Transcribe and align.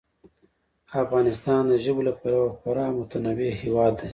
افغانستان 1.03 1.61
د 1.67 1.73
ژبو 1.83 2.01
له 2.07 2.13
پلوه 2.19 2.47
خورا 2.59 2.85
متنوع 2.97 3.51
هېواد 3.61 3.93
دی. 3.99 4.09